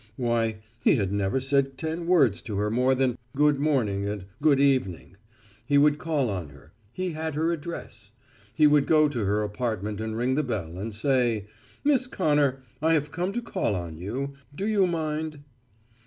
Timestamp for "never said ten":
1.13-2.07